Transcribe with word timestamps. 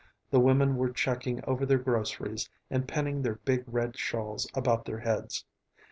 The 0.31 0.39
women 0.39 0.77
were 0.77 0.89
checking 0.89 1.45
over 1.45 1.63
their 1.63 1.77
groceries 1.77 2.49
and 2.71 2.87
pinning 2.87 3.21
their 3.21 3.35
big 3.35 3.63
red 3.67 3.99
shawls 3.99 4.49
about 4.55 4.85
their 4.85 5.01
heads. 5.01 5.45